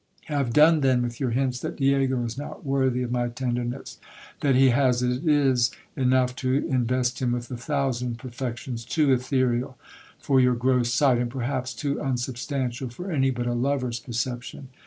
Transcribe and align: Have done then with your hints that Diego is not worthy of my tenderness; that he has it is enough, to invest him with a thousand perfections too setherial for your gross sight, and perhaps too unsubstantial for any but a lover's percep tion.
Have 0.25 0.51
done 0.51 0.81
then 0.81 1.03
with 1.03 1.19
your 1.19 1.29
hints 1.29 1.59
that 1.59 1.75
Diego 1.77 2.23
is 2.25 2.35
not 2.35 2.65
worthy 2.65 3.03
of 3.03 3.11
my 3.11 3.27
tenderness; 3.29 3.99
that 4.39 4.55
he 4.55 4.69
has 4.69 5.03
it 5.03 5.27
is 5.27 5.69
enough, 5.95 6.35
to 6.37 6.67
invest 6.67 7.21
him 7.21 7.33
with 7.33 7.51
a 7.51 7.55
thousand 7.55 8.17
perfections 8.17 8.83
too 8.83 9.09
setherial 9.15 9.75
for 10.17 10.39
your 10.39 10.55
gross 10.55 10.91
sight, 10.91 11.19
and 11.19 11.29
perhaps 11.29 11.75
too 11.75 12.01
unsubstantial 12.01 12.89
for 12.89 13.11
any 13.11 13.29
but 13.29 13.45
a 13.45 13.53
lover's 13.53 14.01
percep 14.01 14.41
tion. 14.41 14.69